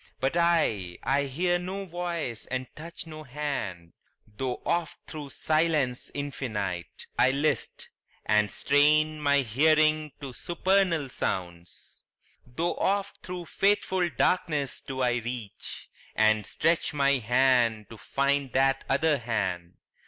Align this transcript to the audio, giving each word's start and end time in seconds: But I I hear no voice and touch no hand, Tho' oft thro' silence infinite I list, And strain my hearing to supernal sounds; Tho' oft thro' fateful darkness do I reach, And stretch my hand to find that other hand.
But 0.19 0.35
I 0.35 0.97
I 1.03 1.25
hear 1.25 1.59
no 1.59 1.85
voice 1.85 2.47
and 2.47 2.67
touch 2.75 3.05
no 3.05 3.21
hand, 3.21 3.93
Tho' 4.25 4.59
oft 4.65 4.97
thro' 5.05 5.29
silence 5.29 6.09
infinite 6.15 7.05
I 7.19 7.29
list, 7.29 7.87
And 8.25 8.49
strain 8.49 9.21
my 9.21 9.41
hearing 9.41 10.11
to 10.19 10.33
supernal 10.33 11.07
sounds; 11.09 12.03
Tho' 12.47 12.73
oft 12.77 13.19
thro' 13.21 13.45
fateful 13.45 14.09
darkness 14.09 14.79
do 14.79 15.01
I 15.03 15.17
reach, 15.17 15.87
And 16.15 16.47
stretch 16.47 16.95
my 16.95 17.19
hand 17.19 17.87
to 17.91 17.97
find 17.99 18.53
that 18.53 18.83
other 18.89 19.19
hand. 19.19 19.75